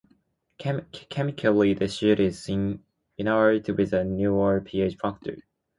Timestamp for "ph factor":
4.61-5.37